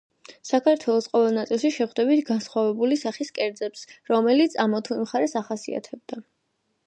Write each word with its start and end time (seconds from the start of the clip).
საქართველოს 0.49 1.07
ყოველ 1.15 1.35
ნაწილში 1.39 1.69
შეხვდებით 1.75 2.23
განსხვავებული 2.29 2.97
სახის 3.03 3.31
კერძებს, 3.37 3.85
რომელიც 4.13 4.55
ამა 4.65 4.83
თუ 4.87 4.97
იმ 4.99 5.05
მხარეს 5.07 5.37
ახასიათებდა. 5.45 6.19